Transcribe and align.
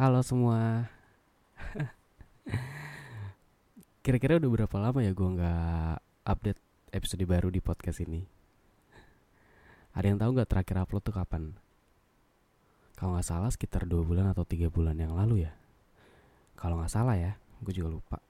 Halo 0.00 0.24
semua. 0.24 0.88
Kira-kira 4.00 4.40
udah 4.40 4.48
berapa 4.48 4.76
lama 4.80 5.04
ya 5.04 5.12
gue 5.12 5.28
nggak 5.36 5.96
update 6.24 6.60
episode 6.96 7.20
baru 7.28 7.52
di 7.52 7.60
podcast 7.60 8.00
ini? 8.08 8.24
Ada 9.92 10.08
yang 10.08 10.16
tahu 10.16 10.40
nggak 10.40 10.48
terakhir 10.48 10.88
upload 10.88 11.04
tuh 11.04 11.12
kapan? 11.12 11.52
Kalau 12.96 13.12
nggak 13.12 13.28
salah 13.28 13.52
sekitar 13.52 13.84
dua 13.84 14.00
bulan 14.00 14.32
atau 14.32 14.40
tiga 14.48 14.72
bulan 14.72 14.96
yang 14.96 15.12
lalu 15.12 15.44
ya. 15.44 15.52
Kalau 16.56 16.80
nggak 16.80 16.96
salah 16.96 17.20
ya, 17.20 17.36
gue 17.60 17.72
juga 17.76 18.00
lupa. 18.00 18.24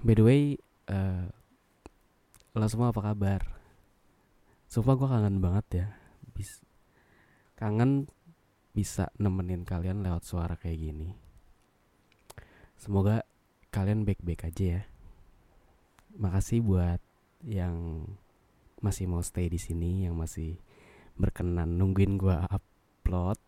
By 0.00 0.16
the 0.16 0.24
way, 0.24 0.56
uh, 0.88 1.28
lo 2.56 2.66
semua 2.72 2.88
apa 2.88 3.04
kabar? 3.04 3.52
Sumpah 4.64 4.96
gue 4.96 5.08
kangen 5.12 5.44
banget 5.44 5.66
ya. 5.76 5.86
Bis 6.32 6.64
kangen 7.60 8.08
bisa 8.72 9.12
nemenin 9.20 9.68
kalian 9.68 10.00
lewat 10.00 10.24
suara 10.24 10.56
kayak 10.56 10.80
gini. 10.80 11.12
Semoga 12.80 13.22
kalian 13.68 14.08
baik-baik 14.08 14.48
aja 14.48 14.64
ya. 14.80 14.82
Makasih 16.16 16.64
buat 16.64 17.00
yang 17.44 18.08
masih 18.82 19.06
mau 19.06 19.22
stay 19.22 19.46
di 19.46 19.60
sini, 19.60 20.08
yang 20.08 20.18
masih 20.18 20.58
berkenan 21.14 21.78
nungguin 21.78 22.18
gua 22.18 22.48
upload, 22.48 23.38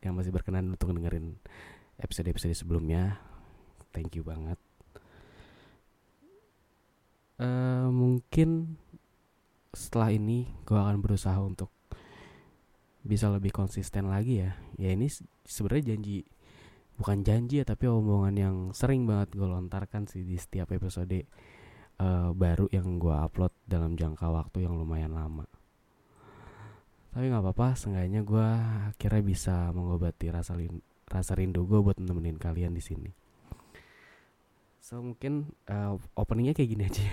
yang 0.00 0.16
masih 0.16 0.32
berkenan 0.32 0.72
untuk 0.72 0.94
dengerin 0.94 1.36
episode-episode 2.00 2.56
sebelumnya. 2.56 3.20
Thank 3.92 4.16
you 4.16 4.24
banget. 4.24 4.56
Uh, 7.36 7.90
mungkin 7.90 8.78
setelah 9.74 10.14
ini 10.14 10.46
gua 10.64 10.86
akan 10.88 11.02
berusaha 11.02 11.38
untuk 11.42 11.68
bisa 13.02 13.30
lebih 13.30 13.50
konsisten 13.50 14.08
lagi 14.08 14.42
ya. 14.46 14.54
Ya 14.78 14.94
ini 14.94 15.10
sebenarnya 15.46 15.94
janji 15.94 16.26
bukan 16.96 17.26
janji 17.26 17.62
ya 17.62 17.66
tapi 17.66 17.90
omongan 17.90 18.34
yang 18.36 18.56
sering 18.76 19.04
banget 19.04 19.34
gue 19.34 19.48
lontarkan 19.48 20.06
sih 20.06 20.22
di 20.22 20.38
setiap 20.38 20.70
episode 20.70 21.26
uh, 21.98 22.30
baru 22.30 22.70
yang 22.70 23.02
gue 23.02 23.14
upload 23.14 23.50
dalam 23.66 23.98
jangka 23.98 24.26
waktu 24.30 24.64
yang 24.64 24.78
lumayan 24.78 25.12
lama. 25.14 25.46
Tapi 27.12 27.28
nggak 27.28 27.44
apa-apa 27.44 27.76
seenggaknya 27.76 28.24
gue 28.24 28.48
akhirnya 28.94 29.22
bisa 29.22 29.68
mengobati 29.76 30.32
rasa 30.32 30.56
lin 30.56 30.80
rasa 31.10 31.36
rindu 31.36 31.68
gue 31.68 31.76
buat 31.82 32.00
nemenin 32.00 32.40
kalian 32.40 32.72
di 32.72 32.80
sini. 32.80 33.10
So 34.80 35.02
mungkin 35.02 35.52
uh, 35.68 35.98
openingnya 36.16 36.56
kayak 36.56 36.70
gini 36.72 36.84
aja 36.88 37.04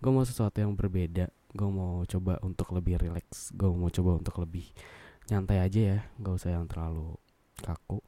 gue 0.00 0.10
mau 0.10 0.24
sesuatu 0.24 0.64
yang 0.64 0.72
berbeda 0.72 1.28
gue 1.50 1.68
mau 1.70 2.06
coba 2.06 2.38
untuk 2.46 2.70
lebih 2.70 3.02
relax 3.02 3.50
gue 3.50 3.66
mau 3.66 3.90
coba 3.90 4.22
untuk 4.22 4.38
lebih 4.38 4.70
nyantai 5.30 5.58
aja 5.62 5.80
ya 5.80 5.98
gak 6.18 6.34
usah 6.38 6.50
yang 6.54 6.66
terlalu 6.66 7.14
kaku. 7.60 8.02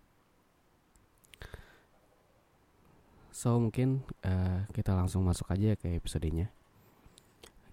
So 3.33 3.59
mungkin 3.59 4.07
uh, 4.23 4.67
kita 4.71 4.95
langsung 4.95 5.27
masuk 5.27 5.51
aja 5.51 5.75
ke 5.75 5.99
episodenya. 5.99 6.51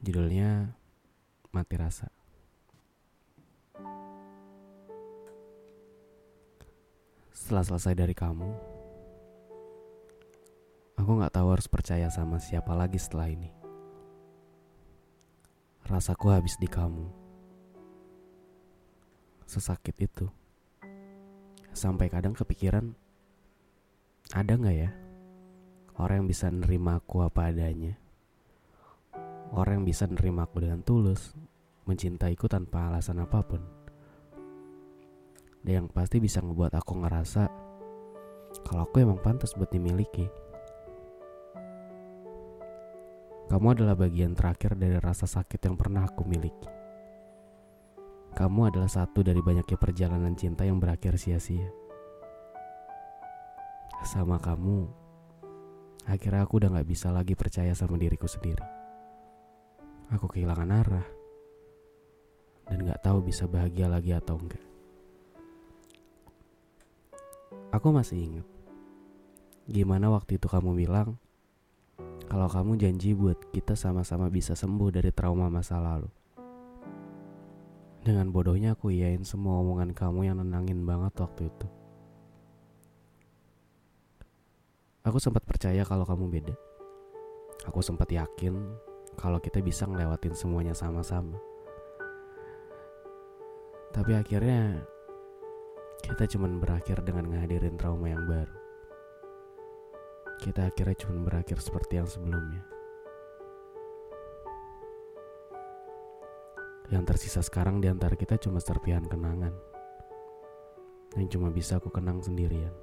Judulnya 0.02 0.74
mati 1.53 1.75
rasa. 1.78 2.09
Setelah 7.34 7.63
selesai 7.66 7.94
dari 7.96 8.13
kamu 8.18 8.50
aku 11.00 11.12
nggak 11.16 11.31
tahu 11.31 11.47
harus 11.56 11.66
percaya 11.72 12.12
sama 12.12 12.38
siapa 12.44 12.75
lagi 12.75 13.00
setelah 13.00 13.31
ini 13.31 13.59
rasaku 15.90 16.30
habis 16.30 16.54
di 16.62 16.70
kamu. 16.70 17.10
Sesakit 19.50 19.98
itu. 19.98 20.30
Sampai 21.74 22.14
kadang 22.14 22.38
kepikiran, 22.38 22.94
ada 24.30 24.54
gak 24.54 24.78
ya 24.78 24.94
orang 26.00 26.24
yang 26.24 26.30
bisa 26.30 26.48
nerima 26.54 27.02
aku 27.02 27.26
apa 27.26 27.50
adanya? 27.50 27.98
Orang 29.50 29.82
yang 29.82 29.88
bisa 29.90 30.06
nerima 30.06 30.46
aku 30.46 30.62
dengan 30.62 30.86
tulus, 30.86 31.34
mencintaiku 31.90 32.46
tanpa 32.46 32.94
alasan 32.94 33.26
apa 33.26 33.42
pun. 33.42 33.62
Dan 35.66 35.84
yang 35.84 35.88
pasti 35.90 36.22
bisa 36.22 36.40
ngebuat 36.40 36.78
aku 36.78 36.94
ngerasa 37.02 37.44
kalau 38.62 38.86
aku 38.86 39.02
emang 39.02 39.20
pantas 39.20 39.58
buat 39.58 39.74
dimiliki. 39.74 40.30
Kamu 43.50 43.74
adalah 43.74 43.98
bagian 43.98 44.38
terakhir 44.38 44.78
dari 44.78 45.02
rasa 45.02 45.26
sakit 45.26 45.58
yang 45.66 45.74
pernah 45.74 46.06
aku 46.06 46.22
miliki. 46.22 46.70
Kamu 48.38 48.70
adalah 48.70 48.86
satu 48.86 49.26
dari 49.26 49.42
banyaknya 49.42 49.74
perjalanan 49.74 50.38
cinta 50.38 50.62
yang 50.70 50.78
berakhir 50.78 51.18
sia-sia. 51.18 51.66
Sama 54.06 54.38
kamu, 54.38 54.86
akhirnya 56.06 56.46
aku 56.46 56.62
udah 56.62 56.78
gak 56.78 56.88
bisa 56.94 57.09
lagi 57.09 57.34
percaya 57.34 57.74
sama 57.74 57.98
diriku 57.98 58.30
sendiri. 58.30 58.62
Aku 60.14 60.30
kehilangan 60.30 60.70
arah 60.70 61.08
dan 62.70 62.86
gak 62.86 63.02
tahu 63.02 63.26
bisa 63.26 63.50
bahagia 63.50 63.90
lagi 63.90 64.14
atau 64.14 64.38
enggak. 64.38 64.62
Aku 67.74 67.90
masih 67.90 68.30
ingat 68.30 68.48
gimana 69.70 70.09
waktu 70.14 70.38
itu 70.38 70.46
kamu 70.46 70.74
bilang 70.74 71.18
kalau 72.29 72.45
kamu 72.45 72.78
janji 72.78 73.17
buat 73.17 73.50
kita 73.50 73.73
sama-sama 73.73 74.29
bisa 74.29 74.53
sembuh 74.53 74.94
dari 74.94 75.09
trauma 75.09 75.50
masa 75.50 75.81
lalu. 75.81 76.06
Dengan 78.06 78.29
bodohnya 78.29 78.78
aku 78.78 78.94
iyain 78.94 79.25
semua 79.25 79.57
omongan 79.57 79.97
kamu 79.97 80.29
yang 80.29 80.38
nenangin 80.38 80.85
banget 80.85 81.09
waktu 81.17 81.50
itu. 81.50 81.67
Aku 85.09 85.17
sempat 85.17 85.41
percaya 85.41 85.81
kalau 85.81 86.06
kamu 86.06 86.29
beda. 86.29 86.56
Aku 87.66 87.81
sempat 87.81 88.06
yakin 88.13 88.53
kalau 89.17 89.41
kita 89.41 89.57
bisa 89.66 89.90
ngelewatin 89.90 90.38
semuanya 90.38 90.78
sama-sama. 90.78 91.35
Tapi 93.90 94.13
akhirnya 94.13 94.85
kita 96.06 96.29
cuman 96.38 96.61
berakhir 96.61 97.01
dengan 97.01 97.25
ngehadirin 97.25 97.73
trauma 97.73 98.06
yang 98.06 98.29
baru 98.29 98.59
kita 100.40 100.72
akhirnya 100.72 100.96
cuma 100.96 101.20
berakhir 101.28 101.60
seperti 101.60 102.00
yang 102.00 102.08
sebelumnya. 102.08 102.64
Yang 106.90 107.04
tersisa 107.06 107.44
sekarang 107.44 107.84
di 107.84 107.92
antara 107.92 108.16
kita 108.16 108.40
cuma 108.40 108.58
serpihan 108.58 109.06
kenangan. 109.06 109.54
Yang 111.20 111.38
cuma 111.38 111.54
bisa 111.54 111.78
aku 111.78 111.92
kenang 111.92 112.24
sendirian. 112.24 112.74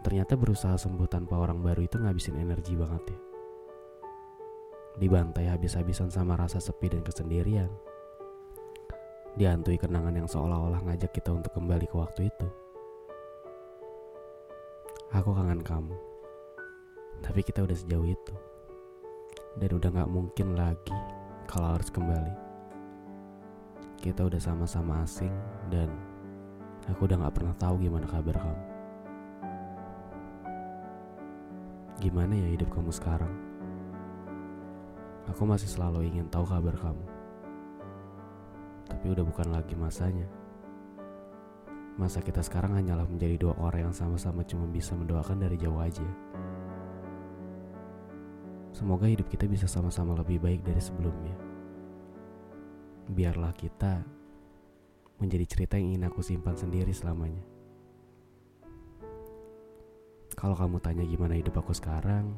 Ternyata 0.00 0.38
berusaha 0.38 0.78
sembuh 0.78 1.10
tanpa 1.10 1.36
orang 1.36 1.60
baru 1.60 1.82
itu 1.82 1.98
ngabisin 1.98 2.38
energi 2.38 2.78
banget 2.78 3.02
ya. 3.10 3.20
Dibantai 4.96 5.50
habis-habisan 5.52 6.08
sama 6.08 6.38
rasa 6.38 6.62
sepi 6.62 6.88
dan 6.88 7.04
kesendirian. 7.04 7.68
Dihantui 9.36 9.76
kenangan 9.76 10.16
yang 10.16 10.28
seolah-olah 10.30 10.80
ngajak 10.88 11.12
kita 11.12 11.34
untuk 11.34 11.52
kembali 11.52 11.84
ke 11.84 11.96
waktu 11.98 12.32
itu. 12.32 12.48
Aku 15.14 15.30
kangen 15.30 15.62
kamu. 15.62 15.94
Tapi 17.22 17.40
kita 17.46 17.62
udah 17.62 17.78
sejauh 17.78 18.10
itu. 18.10 18.34
Dan 19.54 19.78
udah 19.78 20.02
gak 20.02 20.10
mungkin 20.10 20.58
lagi 20.58 20.98
kalau 21.46 21.78
harus 21.78 21.94
kembali. 21.94 22.34
Kita 24.02 24.26
udah 24.26 24.42
sama-sama 24.42 25.06
asing 25.06 25.30
dan 25.70 25.94
aku 26.90 27.06
udah 27.06 27.22
gak 27.22 27.38
pernah 27.38 27.54
tahu 27.54 27.78
gimana 27.78 28.06
kabar 28.10 28.34
kamu. 28.34 28.64
Gimana 32.02 32.32
ya 32.34 32.48
hidup 32.50 32.68
kamu 32.74 32.90
sekarang? 32.90 33.34
Aku 35.30 35.46
masih 35.46 35.70
selalu 35.70 36.10
ingin 36.10 36.26
tahu 36.26 36.50
kabar 36.50 36.74
kamu. 36.74 37.06
Tapi 38.90 39.06
udah 39.06 39.22
bukan 39.22 39.54
lagi 39.54 39.78
masanya. 39.78 40.26
Masa 41.96 42.20
kita 42.20 42.44
sekarang 42.44 42.76
hanyalah 42.76 43.08
menjadi 43.08 43.40
dua 43.40 43.56
orang 43.56 43.88
yang 43.88 43.96
sama-sama 43.96 44.44
cuma 44.44 44.68
bisa 44.68 44.92
mendoakan 44.92 45.40
dari 45.40 45.56
jauh 45.56 45.80
aja. 45.80 46.04
Semoga 48.76 49.08
hidup 49.08 49.32
kita 49.32 49.48
bisa 49.48 49.64
sama-sama 49.64 50.12
lebih 50.20 50.36
baik 50.36 50.60
dari 50.60 50.80
sebelumnya. 50.84 51.32
biarlah 53.06 53.54
kita 53.54 54.02
menjadi 55.22 55.46
cerita 55.46 55.78
yang 55.78 55.94
ingin 55.94 56.10
aku 56.10 56.20
simpan 56.26 56.58
sendiri 56.58 56.90
selamanya. 56.90 57.38
Kalau 60.34 60.58
kamu 60.58 60.82
tanya 60.82 61.06
gimana 61.06 61.38
hidup 61.38 61.54
aku 61.62 61.70
sekarang, 61.70 62.34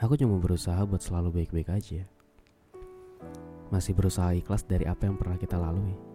aku 0.00 0.16
cuma 0.16 0.40
berusaha 0.40 0.82
buat 0.88 1.04
selalu 1.04 1.44
baik-baik 1.44 1.68
aja. 1.68 2.02
Masih 3.68 3.92
berusaha 3.92 4.32
ikhlas 4.32 4.64
dari 4.64 4.88
apa 4.88 5.04
yang 5.04 5.20
pernah 5.20 5.36
kita 5.36 5.60
lalui. 5.60 6.07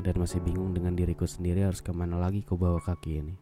Dan 0.00 0.16
masih 0.16 0.40
bingung 0.40 0.72
dengan 0.72 0.96
diriku 0.96 1.28
sendiri 1.28 1.68
harus 1.68 1.84
ke 1.84 1.92
mana 1.92 2.16
lagi 2.16 2.40
ku 2.40 2.56
bawa 2.56 2.80
kaki 2.80 3.20
ini. 3.20 3.36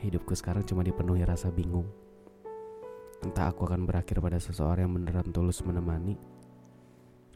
Hidupku 0.00 0.32
sekarang 0.32 0.64
cuma 0.64 0.80
dipenuhi 0.80 1.20
rasa 1.28 1.52
bingung. 1.52 1.84
Entah 3.20 3.52
aku 3.52 3.68
akan 3.68 3.84
berakhir 3.84 4.16
pada 4.24 4.40
seseorang 4.40 4.88
yang 4.88 4.94
beneran 4.96 5.28
tulus 5.28 5.60
menemani, 5.60 6.16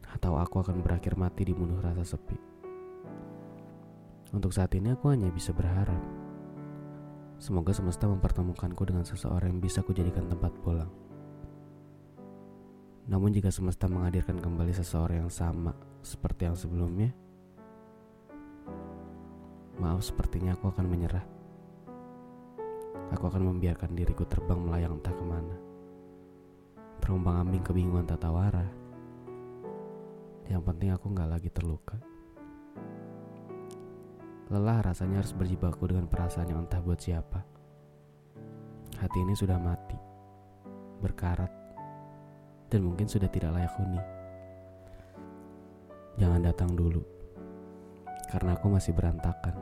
atau 0.09 0.41
aku 0.41 0.65
akan 0.65 0.81
berakhir 0.81 1.13
mati 1.13 1.45
dibunuh 1.45 1.77
rasa 1.77 2.01
sepi. 2.01 2.33
Untuk 4.33 4.49
saat 4.49 4.73
ini 4.73 4.97
aku 4.97 5.13
hanya 5.13 5.29
bisa 5.29 5.53
berharap. 5.53 6.01
Semoga 7.37 7.69
semesta 7.77 8.09
mempertemukanku 8.09 8.81
dengan 8.81 9.05
seseorang 9.05 9.53
yang 9.53 9.61
bisa 9.61 9.85
kujadikan 9.85 10.25
tempat 10.25 10.49
pulang. 10.65 10.89
Namun 13.05 13.29
jika 13.29 13.53
semesta 13.53 13.85
menghadirkan 13.85 14.41
kembali 14.41 14.73
seseorang 14.73 15.25
yang 15.25 15.33
sama 15.33 15.77
seperti 16.01 16.49
yang 16.49 16.57
sebelumnya, 16.57 17.13
maaf 19.77 20.01
sepertinya 20.01 20.57
aku 20.57 20.73
akan 20.73 20.85
menyerah. 20.89 21.25
Aku 23.13 23.29
akan 23.29 23.53
membiarkan 23.53 23.93
diriku 23.93 24.25
terbang 24.25 24.57
melayang 24.57 24.97
entah 24.97 25.13
ke 25.13 25.21
mana. 25.21 25.55
Terombang 26.97 27.45
ambing 27.45 27.61
kebingungan 27.61 28.09
tata 28.09 28.33
wara. 28.33 28.65
Yang 30.49 30.61
penting 30.65 30.89
aku 30.89 31.05
nggak 31.13 31.29
lagi 31.29 31.49
terluka. 31.53 32.01
Lelah 34.49 34.81
rasanya 34.81 35.21
harus 35.21 35.33
berjibaku 35.37 35.89
dengan 35.89 36.09
perasaan 36.09 36.49
yang 36.49 36.65
entah 36.65 36.81
buat 36.81 36.97
siapa. 36.97 37.45
Hati 38.97 39.17
ini 39.21 39.37
sudah 39.37 39.61
mati, 39.61 39.97
berkarat, 41.01 41.49
dan 42.69 42.81
mungkin 42.85 43.05
sudah 43.05 43.29
tidak 43.29 43.53
layak 43.53 43.73
huni. 43.77 44.01
Jangan 46.15 46.41
datang 46.47 46.71
dulu, 46.73 47.03
karena 48.31 48.55
aku 48.55 48.71
masih 48.71 48.95
berantakan. 48.95 49.55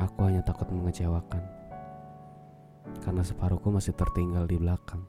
Aku 0.00 0.28
hanya 0.28 0.40
takut 0.44 0.68
mengecewakan, 0.72 1.44
karena 3.04 3.22
separuhku 3.24 3.72
masih 3.72 3.96
tertinggal 3.96 4.44
di 4.44 4.56
belakang. 4.60 5.04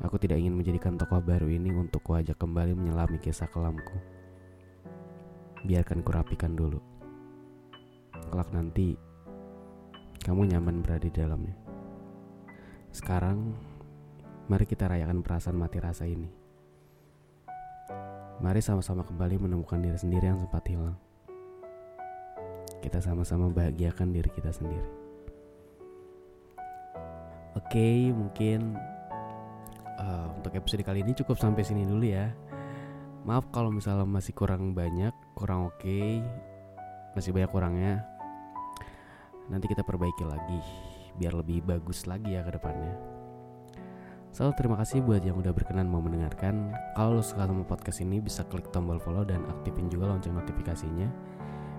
Aku 0.00 0.16
tidak 0.16 0.40
ingin 0.40 0.56
menjadikan 0.56 0.96
tokoh 0.96 1.20
baru 1.20 1.46
ini 1.46 1.68
untuk 1.72 2.00
kuajak 2.02 2.34
kembali 2.40 2.72
menyelami 2.74 3.20
kisah 3.20 3.46
kelamku. 3.46 3.96
Biarkan 5.62 6.02
kurapikan 6.02 6.58
dulu. 6.58 6.80
Kelak 8.32 8.50
nanti, 8.50 8.96
kamu 10.24 10.48
nyaman 10.48 10.80
berada 10.80 11.06
di 11.06 11.12
dalamnya. 11.12 11.54
Sekarang, 12.90 13.52
Mari 14.50 14.66
kita 14.66 14.90
rayakan 14.90 15.22
perasaan 15.22 15.54
mati 15.54 15.78
rasa 15.78 16.02
ini. 16.02 16.26
Mari 18.42 18.58
sama-sama 18.58 19.06
kembali 19.06 19.38
menemukan 19.38 19.78
diri 19.78 19.94
sendiri 19.94 20.34
yang 20.34 20.42
sempat 20.42 20.66
hilang. 20.66 20.98
Kita 22.82 22.98
sama-sama 22.98 23.46
bahagiakan 23.54 24.10
diri 24.10 24.26
kita 24.34 24.50
sendiri. 24.50 24.90
Oke, 27.54 28.10
mungkin 28.10 28.74
uh, 30.02 30.34
untuk 30.34 30.58
episode 30.58 30.82
kali 30.82 31.06
ini 31.06 31.14
cukup 31.14 31.38
sampai 31.38 31.62
sini 31.62 31.86
dulu 31.86 32.02
ya. 32.02 32.34
Maaf 33.22 33.46
kalau 33.54 33.70
misalnya 33.70 34.02
masih 34.02 34.34
kurang 34.34 34.74
banyak, 34.74 35.14
kurang 35.38 35.70
oke, 35.70 35.78
okay, 35.78 36.18
masih 37.14 37.30
banyak 37.30 37.50
kurangnya. 37.54 38.02
Nanti 39.46 39.70
kita 39.70 39.86
perbaiki 39.86 40.26
lagi 40.26 40.58
biar 41.14 41.38
lebih 41.38 41.62
bagus 41.62 42.10
lagi 42.10 42.34
ya 42.34 42.42
ke 42.42 42.58
depannya. 42.58 43.21
Selalu 44.32 44.52
terima 44.56 44.76
kasih 44.80 45.04
buat 45.04 45.20
yang 45.20 45.36
udah 45.36 45.52
berkenan 45.52 45.92
mau 45.92 46.00
mendengarkan. 46.00 46.72
Kalau 46.96 47.20
lo 47.20 47.22
suka 47.22 47.44
sama 47.44 47.68
podcast 47.68 48.00
ini 48.00 48.16
bisa 48.16 48.40
klik 48.48 48.64
tombol 48.72 48.96
follow 48.96 49.28
dan 49.28 49.44
aktifin 49.44 49.92
juga 49.92 50.08
lonceng 50.08 50.32
notifikasinya 50.32 51.04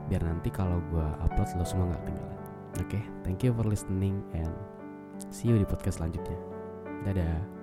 biar 0.05 0.21
nanti 0.21 0.51
kalau 0.53 0.77
gue 0.93 1.07
upload 1.25 1.49
lo 1.57 1.65
semua 1.65 1.89
nggak 1.89 2.01
ketinggalan. 2.05 2.39
Oke, 2.77 2.85
okay, 2.85 3.03
thank 3.25 3.41
you 3.41 3.49
for 3.57 3.65
listening 3.65 4.21
and 4.37 4.53
see 5.33 5.49
you 5.49 5.57
di 5.57 5.65
podcast 5.65 5.97
selanjutnya. 5.97 6.37
Dadah. 7.09 7.62